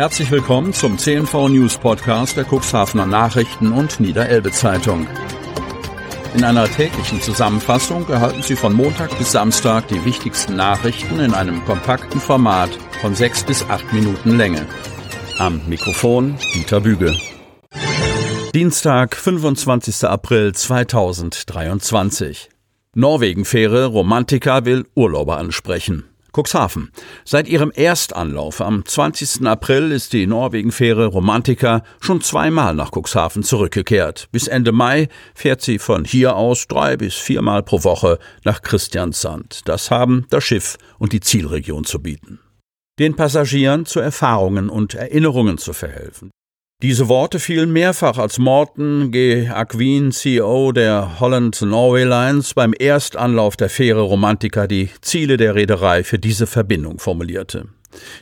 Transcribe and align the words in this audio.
Herzlich 0.00 0.30
willkommen 0.30 0.72
zum 0.72 0.96
CNV 0.96 1.50
News 1.50 1.76
Podcast 1.76 2.34
der 2.34 2.46
Cuxhavener 2.46 3.04
Nachrichten 3.04 3.70
und 3.70 4.00
Niederelbe 4.00 4.50
Zeitung. 4.50 5.06
In 6.34 6.42
einer 6.42 6.64
täglichen 6.64 7.20
Zusammenfassung 7.20 8.08
erhalten 8.08 8.40
Sie 8.42 8.56
von 8.56 8.72
Montag 8.72 9.18
bis 9.18 9.32
Samstag 9.32 9.88
die 9.88 10.02
wichtigsten 10.06 10.56
Nachrichten 10.56 11.20
in 11.20 11.34
einem 11.34 11.62
kompakten 11.66 12.18
Format 12.18 12.70
von 13.02 13.14
sechs 13.14 13.44
bis 13.44 13.62
acht 13.68 13.92
Minuten 13.92 14.38
Länge. 14.38 14.64
Am 15.38 15.60
Mikrofon 15.68 16.38
Dieter 16.54 16.80
Büge. 16.80 17.14
Dienstag, 18.54 19.14
25. 19.14 20.04
April 20.04 20.54
2023. 20.54 22.48
Norwegen-Fähre 22.94 23.84
Romantika 23.84 24.64
will 24.64 24.86
Urlauber 24.94 25.36
ansprechen. 25.36 26.09
Cuxhaven. 26.32 26.90
Seit 27.24 27.48
ihrem 27.48 27.70
Erstanlauf 27.74 28.60
am 28.60 28.84
20. 28.84 29.46
April 29.46 29.92
ist 29.92 30.12
die 30.12 30.26
Norwegen-Fähre 30.26 31.06
Romantica 31.06 31.82
schon 32.00 32.20
zweimal 32.20 32.74
nach 32.74 32.90
Cuxhaven 32.92 33.42
zurückgekehrt. 33.42 34.28
Bis 34.32 34.48
Ende 34.48 34.72
Mai 34.72 35.08
fährt 35.34 35.62
sie 35.62 35.78
von 35.78 36.04
hier 36.04 36.36
aus 36.36 36.66
drei 36.66 36.96
bis 36.96 37.14
viermal 37.14 37.62
pro 37.62 37.84
Woche 37.84 38.18
nach 38.44 38.62
Christiansand. 38.62 39.68
Das 39.68 39.90
haben 39.90 40.26
das 40.30 40.44
Schiff 40.44 40.76
und 40.98 41.12
die 41.12 41.20
Zielregion 41.20 41.84
zu 41.84 42.00
bieten. 42.00 42.40
Den 42.98 43.16
Passagieren 43.16 43.86
zu 43.86 44.00
Erfahrungen 44.00 44.68
und 44.68 44.94
Erinnerungen 44.94 45.58
zu 45.58 45.72
verhelfen. 45.72 46.30
Diese 46.82 47.08
Worte 47.08 47.40
fielen 47.40 47.74
mehrfach, 47.74 48.16
als 48.16 48.38
Morton 48.38 49.10
G. 49.10 49.48
Aquin, 49.48 50.12
CEO 50.12 50.72
der 50.72 51.20
Holland 51.20 51.60
Norway 51.60 52.04
Lines, 52.04 52.54
beim 52.54 52.72
Erstanlauf 52.72 53.54
der 53.58 53.68
Fähre 53.68 54.00
Romantica 54.00 54.66
die 54.66 54.88
Ziele 55.02 55.36
der 55.36 55.54
Reederei 55.54 56.04
für 56.04 56.18
diese 56.18 56.46
Verbindung 56.46 56.98
formulierte. 56.98 57.66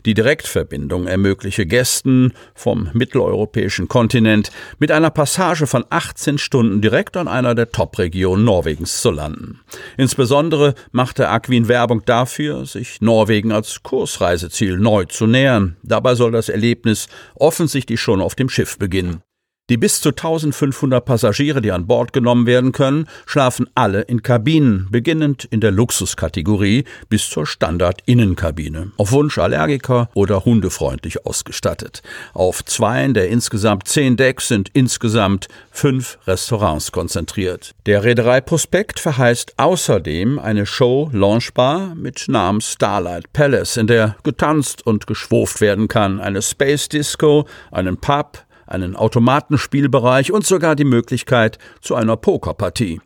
Die 0.06 0.14
Direktverbindung 0.14 1.06
ermögliche 1.06 1.66
Gästen 1.66 2.32
vom 2.54 2.90
mitteleuropäischen 2.92 3.88
Kontinent 3.88 4.50
mit 4.78 4.90
einer 4.90 5.10
Passage 5.10 5.66
von 5.66 5.84
18 5.90 6.38
Stunden 6.38 6.80
direkt 6.80 7.16
an 7.16 7.28
einer 7.28 7.54
der 7.54 7.70
Top-Regionen 7.70 8.44
Norwegens 8.44 9.00
zu 9.00 9.10
landen. 9.10 9.60
Insbesondere 9.96 10.74
machte 10.92 11.28
Aquin 11.28 11.68
Werbung 11.68 12.02
dafür, 12.04 12.64
sich 12.66 13.00
Norwegen 13.00 13.52
als 13.52 13.82
Kursreiseziel 13.82 14.78
neu 14.78 15.04
zu 15.04 15.26
nähern. 15.26 15.76
Dabei 15.82 16.14
soll 16.14 16.32
das 16.32 16.48
Erlebnis 16.48 17.08
offensichtlich 17.34 18.00
schon 18.00 18.20
auf 18.20 18.34
dem 18.34 18.48
Schiff 18.48 18.78
beginnen. 18.78 19.22
Die 19.70 19.76
bis 19.76 20.00
zu 20.00 20.10
1500 20.10 21.04
Passagiere, 21.04 21.60
die 21.60 21.72
an 21.72 21.86
Bord 21.86 22.14
genommen 22.14 22.46
werden 22.46 22.72
können, 22.72 23.06
schlafen 23.26 23.68
alle 23.74 24.00
in 24.00 24.22
Kabinen, 24.22 24.88
beginnend 24.90 25.44
in 25.44 25.60
der 25.60 25.72
Luxuskategorie 25.72 26.84
bis 27.10 27.28
zur 27.28 27.46
Standard-Innenkabine, 27.46 28.92
auf 28.96 29.12
Wunsch 29.12 29.36
Allergiker 29.36 30.08
oder 30.14 30.46
hundefreundlich 30.46 31.26
ausgestattet. 31.26 32.02
Auf 32.32 32.64
zweien 32.64 33.12
der 33.12 33.28
insgesamt 33.28 33.88
zehn 33.88 34.16
Decks 34.16 34.48
sind 34.48 34.70
insgesamt 34.72 35.48
fünf 35.70 36.18
Restaurants 36.26 36.90
konzentriert. 36.90 37.74
Der 37.84 38.04
Reederei-Prospekt 38.04 38.98
verheißt 38.98 39.58
außerdem 39.58 40.38
eine 40.38 40.64
Show 40.64 41.10
Launchbar 41.12 41.94
mit 41.94 42.24
Namen 42.28 42.62
Starlight 42.62 43.34
Palace, 43.34 43.76
in 43.76 43.86
der 43.86 44.16
getanzt 44.22 44.86
und 44.86 45.06
geschwurft 45.06 45.60
werden 45.60 45.88
kann, 45.88 46.20
eine 46.20 46.40
Space 46.40 46.88
Disco, 46.88 47.46
einen 47.70 47.98
Pub, 47.98 48.47
einen 48.68 48.96
Automatenspielbereich 48.96 50.32
und 50.32 50.46
sogar 50.46 50.76
die 50.76 50.84
Möglichkeit 50.84 51.58
zu 51.80 51.94
einer 51.94 52.16
Pokerpartie. 52.16 53.00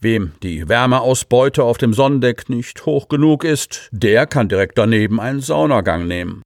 Wem 0.00 0.32
die 0.42 0.68
Wärmeausbeute 0.68 1.62
auf 1.64 1.78
dem 1.78 1.92
Sonnendeck 1.92 2.48
nicht 2.48 2.86
hoch 2.86 3.08
genug 3.08 3.44
ist, 3.44 3.88
der 3.92 4.26
kann 4.26 4.48
direkt 4.48 4.78
daneben 4.78 5.20
einen 5.20 5.40
Saunagang 5.40 6.06
nehmen. 6.06 6.42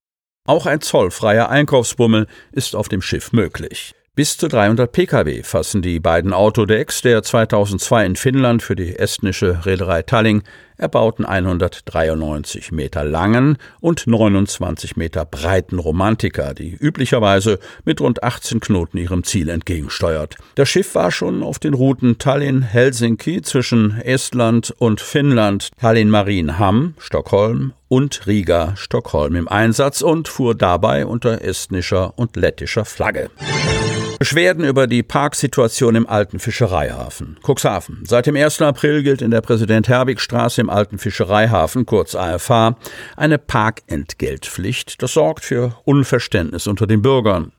Auch 0.47 0.67
ein 0.67 0.81
zollfreier 0.81 1.49
Einkaufsbummel 1.49 2.27
ist 2.53 2.77
auf 2.77 2.89
dem 2.89 3.01
Schiff 3.01 3.33
möglich. 3.33 3.95
Bis 4.17 4.37
zu 4.39 4.47
300 4.47 4.93
Pkw 4.93 5.43
fassen 5.43 5.83
die 5.83 5.99
beiden 5.99 6.33
Autodecks 6.33 7.03
der 7.03 7.25
2002 7.25 8.07
in 8.07 8.15
Finnland 8.15 8.63
für 8.63 8.77
die 8.77 8.97
estnische 8.97 9.67
Reederei 9.67 10.03
Tallinn 10.03 10.45
erbauten 10.77 11.25
193 11.25 12.71
Meter 12.71 13.03
langen 13.03 13.59
und 13.81 14.07
29 14.07 14.97
Meter 14.97 15.25
breiten 15.25 15.81
Romantika, 15.81 16.55
die 16.55 16.75
üblicherweise 16.75 17.59
mit 17.85 18.01
rund 18.01 18.23
18 18.23 18.61
Knoten 18.61 18.99
ihrem 18.99 19.25
Ziel 19.25 19.49
entgegensteuert. 19.49 20.37
Das 20.55 20.69
Schiff 20.69 20.95
war 20.95 21.11
schon 21.11 21.43
auf 21.43 21.59
den 21.59 21.75
Routen 21.75 22.19
Tallinn-Helsinki 22.19 23.43
zwischen 23.43 24.01
Estland 24.01 24.73
und 24.79 25.01
Finnland, 25.01 25.71
Tallinn-Marienham, 25.81 26.95
Stockholm 26.99 27.73
und 27.89 28.29
Riga, 28.29 28.77
Stockholm 28.77 29.35
im 29.35 29.49
Einsatz 29.49 30.03
und 30.03 30.29
fuhr 30.29 30.55
dabei 30.55 31.05
unter 31.05 31.43
estnischer 31.43 32.17
und 32.17 32.37
lettischer 32.37 32.85
Flagge. 32.85 33.31
Beschwerden 34.19 34.65
über 34.65 34.87
die 34.87 35.03
Parksituation 35.03 35.95
im 35.95 36.09
alten 36.09 36.39
Fischereihafen. 36.39 37.39
Cuxhaven. 37.43 38.05
Seit 38.07 38.27
dem 38.27 38.37
1. 38.37 38.63
April 38.63 39.03
gilt 39.03 39.23
in 39.23 39.31
der 39.31 39.41
Präsident-Herbig-Straße 39.41 40.61
im 40.61 40.71
alten 40.71 40.99
Fischereihafen, 40.99 41.87
kurz 41.87 42.15
AFH, 42.15 42.77
eine 43.17 43.39
Parkentgeltpflicht. 43.39 45.03
Das 45.03 45.13
sorgt 45.13 45.45
für 45.45 45.77
Unverständnis 45.85 46.67
unter 46.67 46.87
den 46.87 47.03
Bürgern. 47.03 47.53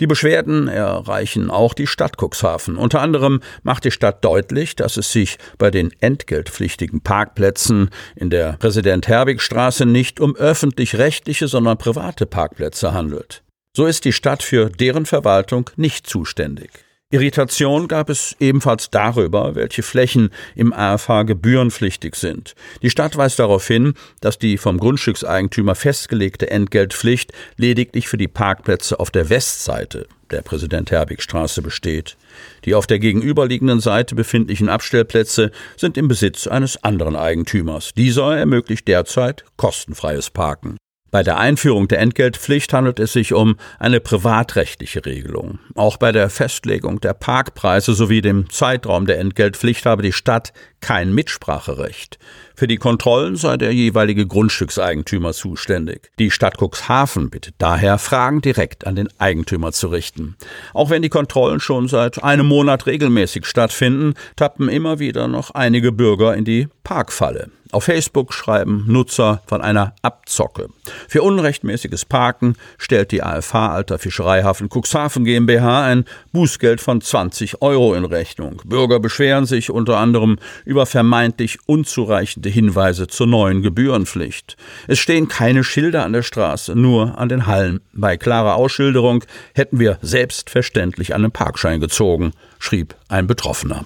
Die 0.00 0.06
Beschwerden 0.06 0.68
erreichen 0.68 1.50
auch 1.50 1.74
die 1.74 1.86
Stadt 1.86 2.16
Cuxhaven. 2.20 2.76
Unter 2.76 3.00
anderem 3.00 3.40
macht 3.62 3.84
die 3.84 3.90
Stadt 3.90 4.24
deutlich, 4.24 4.76
dass 4.76 4.96
es 4.96 5.10
sich 5.10 5.38
bei 5.58 5.70
den 5.70 5.90
entgeltpflichtigen 6.00 7.00
Parkplätzen 7.00 7.90
in 8.14 8.30
der 8.30 8.56
Präsident-Herbig-Straße 8.58 9.86
nicht 9.86 10.20
um 10.20 10.36
öffentlich-rechtliche, 10.36 11.48
sondern 11.48 11.78
private 11.78 12.26
Parkplätze 12.26 12.92
handelt. 12.92 13.42
So 13.76 13.86
ist 13.86 14.04
die 14.04 14.12
Stadt 14.12 14.44
für 14.44 14.70
deren 14.70 15.04
Verwaltung 15.04 15.68
nicht 15.76 16.06
zuständig. 16.06 16.70
Irritation 17.10 17.86
gab 17.86 18.08
es 18.08 18.34
ebenfalls 18.40 18.90
darüber, 18.90 19.54
welche 19.54 19.82
Flächen 19.82 20.30
im 20.54 20.72
AFH 20.72 21.24
gebührenpflichtig 21.24 22.16
sind. 22.16 22.54
Die 22.82 22.90
Stadt 22.90 23.16
weist 23.16 23.38
darauf 23.38 23.66
hin, 23.66 23.94
dass 24.20 24.38
die 24.38 24.58
vom 24.58 24.78
Grundstückseigentümer 24.78 25.74
festgelegte 25.74 26.50
Entgeltpflicht 26.50 27.32
lediglich 27.56 28.08
für 28.08 28.16
die 28.16 28.28
Parkplätze 28.28 28.98
auf 28.98 29.10
der 29.10 29.28
Westseite 29.28 30.06
der 30.30 30.42
Präsident-Herbig-Straße 30.42 31.62
besteht. 31.62 32.16
Die 32.64 32.74
auf 32.74 32.86
der 32.86 32.98
gegenüberliegenden 32.98 33.80
Seite 33.80 34.14
befindlichen 34.14 34.68
Abstellplätze 34.68 35.52
sind 35.76 35.96
im 35.96 36.08
Besitz 36.08 36.46
eines 36.46 36.82
anderen 36.82 37.14
Eigentümers. 37.14 37.92
Dieser 37.96 38.36
ermöglicht 38.36 38.88
derzeit 38.88 39.44
kostenfreies 39.56 40.30
Parken. 40.30 40.78
Bei 41.14 41.22
der 41.22 41.38
Einführung 41.38 41.86
der 41.86 42.00
Entgeltpflicht 42.00 42.72
handelt 42.72 42.98
es 42.98 43.12
sich 43.12 43.32
um 43.32 43.54
eine 43.78 44.00
privatrechtliche 44.00 45.06
Regelung. 45.06 45.60
Auch 45.76 45.96
bei 45.96 46.10
der 46.10 46.28
Festlegung 46.28 47.00
der 47.00 47.14
Parkpreise 47.14 47.94
sowie 47.94 48.20
dem 48.20 48.50
Zeitraum 48.50 49.06
der 49.06 49.20
Entgeltpflicht 49.20 49.86
habe 49.86 50.02
die 50.02 50.12
Stadt 50.12 50.52
kein 50.80 51.14
Mitspracherecht. 51.14 52.18
Für 52.56 52.66
die 52.66 52.78
Kontrollen 52.78 53.36
sei 53.36 53.56
der 53.56 53.72
jeweilige 53.72 54.26
Grundstückseigentümer 54.26 55.32
zuständig. 55.34 56.10
Die 56.18 56.32
Stadt 56.32 56.56
Cuxhaven 56.60 57.30
bittet 57.30 57.54
daher, 57.58 57.98
Fragen 57.98 58.40
direkt 58.40 58.84
an 58.84 58.96
den 58.96 59.08
Eigentümer 59.18 59.70
zu 59.70 59.86
richten. 59.86 60.34
Auch 60.72 60.90
wenn 60.90 61.02
die 61.02 61.10
Kontrollen 61.10 61.60
schon 61.60 61.86
seit 61.86 62.24
einem 62.24 62.46
Monat 62.46 62.86
regelmäßig 62.86 63.46
stattfinden, 63.46 64.14
tappen 64.34 64.68
immer 64.68 64.98
wieder 64.98 65.28
noch 65.28 65.52
einige 65.52 65.92
Bürger 65.92 66.34
in 66.34 66.44
die 66.44 66.66
Parkfalle. 66.82 67.50
Auf 67.74 67.86
Facebook 67.86 68.32
schreiben 68.32 68.84
Nutzer 68.86 69.42
von 69.46 69.60
einer 69.60 69.96
Abzocke. 70.00 70.68
Für 71.08 71.22
unrechtmäßiges 71.22 72.04
Parken 72.04 72.54
stellt 72.78 73.10
die 73.10 73.20
AFH 73.20 73.74
Alter 73.74 73.98
Fischereihafen 73.98 74.68
Cuxhaven 74.72 75.24
GmbH 75.24 75.84
ein 75.84 76.04
Bußgeld 76.30 76.80
von 76.80 77.00
20 77.00 77.62
Euro 77.62 77.94
in 77.94 78.04
Rechnung. 78.04 78.62
Bürger 78.64 79.00
beschweren 79.00 79.44
sich 79.44 79.72
unter 79.72 79.96
anderem 79.96 80.38
über 80.64 80.86
vermeintlich 80.86 81.58
unzureichende 81.66 82.48
Hinweise 82.48 83.08
zur 83.08 83.26
neuen 83.26 83.60
Gebührenpflicht. 83.60 84.56
Es 84.86 85.00
stehen 85.00 85.26
keine 85.26 85.64
Schilder 85.64 86.04
an 86.04 86.12
der 86.12 86.22
Straße, 86.22 86.76
nur 86.76 87.18
an 87.18 87.28
den 87.28 87.48
Hallen. 87.48 87.80
Bei 87.92 88.16
klarer 88.16 88.54
Ausschilderung 88.54 89.24
hätten 89.52 89.80
wir 89.80 89.98
selbstverständlich 90.00 91.12
einen 91.12 91.32
Parkschein 91.32 91.80
gezogen, 91.80 92.34
schrieb 92.60 92.94
ein 93.08 93.26
Betroffener. 93.26 93.84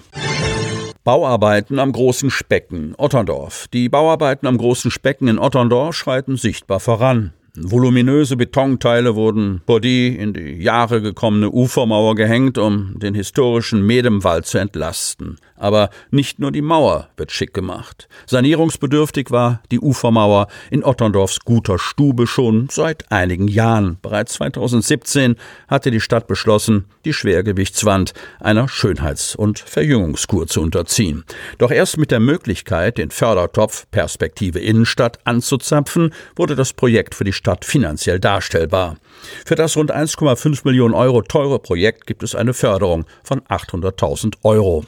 Bauarbeiten 1.09 1.79
am 1.79 1.91
Großen 1.91 2.29
Specken, 2.29 2.93
Otterndorf. 2.95 3.67
Die 3.69 3.89
Bauarbeiten 3.89 4.45
am 4.45 4.59
Großen 4.59 4.91
Specken 4.91 5.27
in 5.27 5.39
Otterndorf 5.39 5.95
schreiten 5.95 6.37
sichtbar 6.37 6.79
voran. 6.79 7.33
Voluminöse 7.61 8.37
Betonteile 8.37 9.15
wurden 9.15 9.61
vor 9.65 9.81
die 9.81 10.15
in 10.15 10.33
die 10.33 10.61
Jahre 10.61 11.01
gekommene 11.01 11.51
Ufermauer 11.51 12.15
gehängt, 12.15 12.57
um 12.57 12.97
den 12.99 13.13
historischen 13.13 13.85
Medemwald 13.85 14.45
zu 14.45 14.57
entlasten. 14.57 15.37
Aber 15.55 15.89
nicht 16.09 16.39
nur 16.39 16.51
die 16.51 16.61
Mauer 16.61 17.09
wird 17.17 17.31
schick 17.31 17.53
gemacht. 17.53 18.07
Sanierungsbedürftig 18.27 19.31
war 19.31 19.61
die 19.71 19.79
Ufermauer 19.79 20.47
in 20.71 20.83
Otterndorfs 20.85 21.41
guter 21.41 21.77
Stube 21.77 22.27
schon 22.27 22.69
seit 22.71 23.11
einigen 23.11 23.47
Jahren. 23.47 23.97
Bereits 24.01 24.33
2017 24.35 25.35
hatte 25.67 25.91
die 25.91 25.99
Stadt 25.99 26.27
beschlossen, 26.27 26.85
die 27.03 27.13
Schwergewichtswand 27.13 28.13
einer 28.39 28.69
Schönheits- 28.69 29.35
und 29.35 29.59
Verjüngungskur 29.59 30.47
zu 30.47 30.61
unterziehen. 30.61 31.25
Doch 31.57 31.71
erst 31.71 31.97
mit 31.97 32.11
der 32.11 32.21
Möglichkeit, 32.21 32.97
den 32.97 33.11
Fördertopf 33.11 33.85
Perspektive 33.91 34.59
Innenstadt 34.59 35.19
anzuzapfen, 35.25 36.13
wurde 36.35 36.55
das 36.55 36.71
Projekt 36.71 37.15
für 37.15 37.25
die 37.25 37.33
Stadt 37.33 37.48
Stadt 37.49 37.65
finanziell 37.65 38.19
darstellbar. 38.19 38.97
Für 39.43 39.55
das 39.55 39.75
rund 39.75 39.91
1,5 39.91 40.61
Millionen 40.65 40.93
Euro 40.93 41.23
teure 41.23 41.57
Projekt 41.57 42.05
gibt 42.05 42.21
es 42.21 42.35
eine 42.35 42.53
Förderung 42.53 43.05
von 43.23 43.41
800.000 43.41 44.35
Euro. 44.43 44.85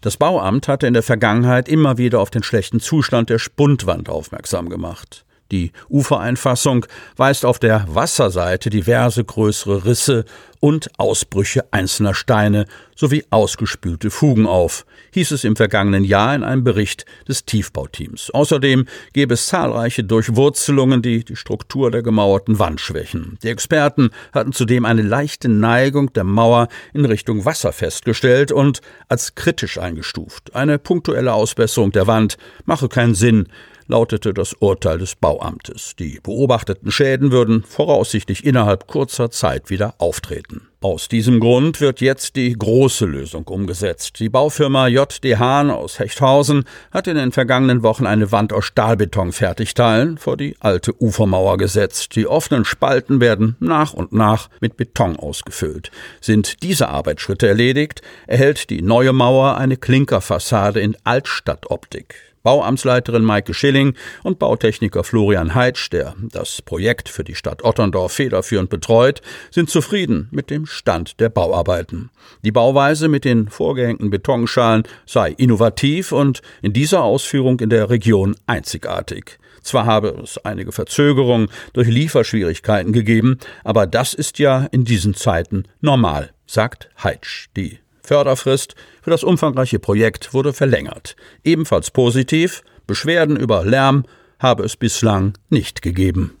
Das 0.00 0.16
Bauamt 0.16 0.68
hatte 0.68 0.86
in 0.86 0.94
der 0.94 1.02
Vergangenheit 1.02 1.68
immer 1.68 1.98
wieder 1.98 2.20
auf 2.20 2.30
den 2.30 2.44
schlechten 2.44 2.78
Zustand 2.78 3.30
der 3.30 3.40
Spundwand 3.40 4.08
aufmerksam 4.08 4.68
gemacht. 4.68 5.24
Die 5.54 5.70
Ufereinfassung 5.88 6.84
weist 7.16 7.44
auf 7.44 7.60
der 7.60 7.84
Wasserseite 7.86 8.70
diverse 8.70 9.22
größere 9.22 9.84
Risse 9.84 10.24
und 10.58 10.90
Ausbrüche 10.98 11.64
einzelner 11.70 12.12
Steine 12.12 12.64
sowie 12.96 13.24
ausgespülte 13.30 14.10
Fugen 14.10 14.48
auf, 14.48 14.84
hieß 15.12 15.30
es 15.30 15.44
im 15.44 15.54
vergangenen 15.54 16.02
Jahr 16.02 16.34
in 16.34 16.42
einem 16.42 16.64
Bericht 16.64 17.04
des 17.28 17.44
Tiefbauteams. 17.44 18.32
Außerdem 18.32 18.86
gäbe 19.12 19.34
es 19.34 19.46
zahlreiche 19.46 20.02
Durchwurzelungen, 20.02 21.02
die 21.02 21.24
die 21.24 21.36
Struktur 21.36 21.92
der 21.92 22.02
gemauerten 22.02 22.58
Wand 22.58 22.80
schwächen. 22.80 23.38
Die 23.44 23.48
Experten 23.48 24.10
hatten 24.32 24.52
zudem 24.52 24.84
eine 24.84 25.02
leichte 25.02 25.48
Neigung 25.48 26.12
der 26.14 26.24
Mauer 26.24 26.66
in 26.92 27.04
Richtung 27.04 27.44
Wasser 27.44 27.72
festgestellt 27.72 28.50
und 28.50 28.80
als 29.08 29.36
kritisch 29.36 29.78
eingestuft. 29.78 30.52
Eine 30.56 30.80
punktuelle 30.80 31.32
Ausbesserung 31.32 31.92
der 31.92 32.08
Wand 32.08 32.38
mache 32.64 32.88
keinen 32.88 33.14
Sinn, 33.14 33.46
lautete 33.86 34.34
das 34.34 34.54
Urteil 34.54 34.98
des 34.98 35.14
Bauamtes. 35.14 35.94
Die 35.98 36.20
beobachteten 36.22 36.90
Schäden 36.90 37.30
würden 37.30 37.62
voraussichtlich 37.62 38.44
innerhalb 38.44 38.86
kurzer 38.86 39.30
Zeit 39.30 39.70
wieder 39.70 39.94
auftreten. 39.98 40.68
Aus 40.84 41.08
diesem 41.08 41.40
Grund 41.40 41.80
wird 41.80 42.02
jetzt 42.02 42.36
die 42.36 42.52
große 42.52 43.06
Lösung 43.06 43.48
umgesetzt. 43.48 44.20
Die 44.20 44.28
Baufirma 44.28 44.86
JD 44.88 45.38
Hahn 45.38 45.70
aus 45.70 45.98
Hechthausen 45.98 46.64
hat 46.90 47.06
in 47.06 47.16
den 47.16 47.32
vergangenen 47.32 47.82
Wochen 47.82 48.04
eine 48.04 48.32
Wand 48.32 48.52
aus 48.52 48.66
Stahlbeton-Fertigteilen 48.66 50.18
vor 50.18 50.36
die 50.36 50.56
alte 50.60 50.92
Ufermauer 51.00 51.56
gesetzt. 51.56 52.14
Die 52.16 52.26
offenen 52.26 52.66
Spalten 52.66 53.20
werden 53.22 53.56
nach 53.60 53.94
und 53.94 54.12
nach 54.12 54.50
mit 54.60 54.76
Beton 54.76 55.16
ausgefüllt. 55.16 55.90
Sind 56.20 56.62
diese 56.62 56.90
Arbeitsschritte 56.90 57.48
erledigt, 57.48 58.02
erhält 58.26 58.68
die 58.68 58.82
neue 58.82 59.14
Mauer 59.14 59.56
eine 59.56 59.78
Klinkerfassade 59.78 60.80
in 60.80 60.98
Altstadtoptik. 61.02 62.33
Bauamtsleiterin 62.44 63.24
Maike 63.24 63.54
Schilling 63.54 63.94
und 64.22 64.38
Bautechniker 64.38 65.02
Florian 65.02 65.54
Heitsch, 65.54 65.90
der 65.90 66.14
das 66.30 66.62
Projekt 66.62 67.08
für 67.08 67.24
die 67.24 67.34
Stadt 67.34 67.64
Otterndorf 67.64 68.12
federführend 68.12 68.68
betreut, 68.68 69.22
sind 69.50 69.70
zufrieden 69.70 70.28
mit 70.30 70.50
dem 70.50 70.66
Stand 70.66 71.18
der 71.20 71.30
Bauarbeiten. 71.30 72.10
Die 72.44 72.52
Bauweise 72.52 73.08
mit 73.08 73.24
den 73.24 73.48
vorgehängten 73.48 74.10
Betonschalen 74.10 74.84
sei 75.06 75.30
innovativ 75.30 76.12
und 76.12 76.42
in 76.60 76.74
dieser 76.74 77.02
Ausführung 77.02 77.58
in 77.60 77.70
der 77.70 77.88
Region 77.88 78.36
einzigartig. 78.46 79.38
Zwar 79.62 79.86
habe 79.86 80.20
es 80.22 80.36
einige 80.44 80.72
Verzögerungen 80.72 81.48
durch 81.72 81.88
Lieferschwierigkeiten 81.88 82.92
gegeben, 82.92 83.38
aber 83.64 83.86
das 83.86 84.12
ist 84.12 84.38
ja 84.38 84.68
in 84.70 84.84
diesen 84.84 85.14
Zeiten 85.14 85.64
normal, 85.80 86.32
sagt 86.46 86.90
Heitsch. 87.02 87.48
Die 87.56 87.78
Förderfrist 88.04 88.74
für 89.02 89.10
das 89.10 89.24
umfangreiche 89.24 89.78
Projekt 89.78 90.34
wurde 90.34 90.52
verlängert. 90.52 91.16
Ebenfalls 91.42 91.90
positiv, 91.90 92.62
Beschwerden 92.86 93.36
über 93.36 93.64
Lärm 93.64 94.04
habe 94.38 94.62
es 94.64 94.76
bislang 94.76 95.32
nicht 95.48 95.80
gegeben. 95.82 96.36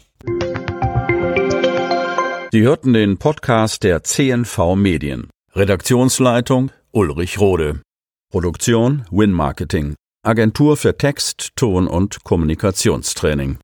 Sie 2.52 2.62
hörten 2.62 2.92
den 2.92 3.16
Podcast 3.16 3.82
der 3.82 4.04
CNV 4.04 4.76
Medien. 4.76 5.28
Redaktionsleitung 5.54 6.70
Ulrich 6.92 7.40
Rode. 7.40 7.80
Produktion 8.30 9.06
Win 9.10 9.32
Marketing. 9.32 9.94
Agentur 10.24 10.76
für 10.76 10.96
Text, 10.96 11.50
Ton 11.56 11.88
und 11.88 12.24
Kommunikationstraining. 12.24 13.58